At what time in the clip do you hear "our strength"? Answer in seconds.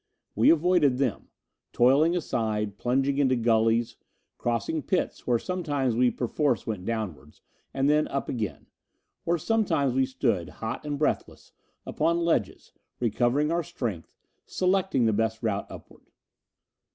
13.51-14.15